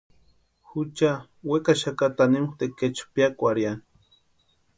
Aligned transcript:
Jucha 0.69 1.11
wekaxaka 1.49 2.05
tanimu 2.17 2.51
tekechu 2.59 3.03
piakwarhiani. 3.13 3.83